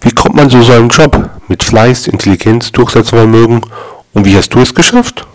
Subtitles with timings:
[0.00, 1.28] Wie kommt man zu so einem Job?
[1.48, 3.60] Mit Fleiß, Intelligenz, Durchsetzungsvermögen?
[4.12, 5.26] Und wie hast du es geschafft?